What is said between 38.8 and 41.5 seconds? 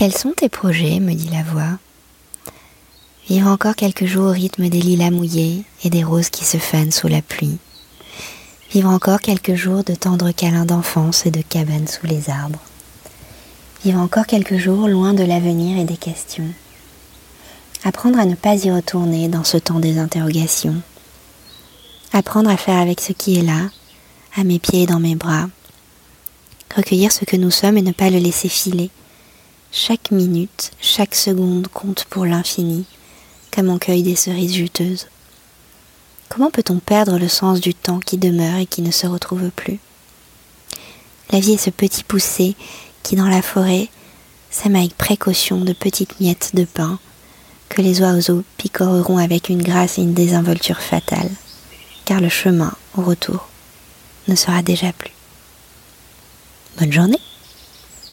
ne se retrouve plus? La